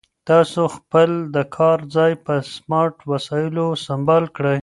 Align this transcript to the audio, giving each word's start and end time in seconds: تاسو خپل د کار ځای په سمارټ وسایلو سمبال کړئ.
تاسو 0.29 0.61
خپل 0.75 1.09
د 1.35 1.37
کار 1.57 1.79
ځای 1.95 2.13
په 2.25 2.33
سمارټ 2.53 2.95
وسایلو 3.11 3.67
سمبال 3.85 4.23
کړئ. 4.35 4.59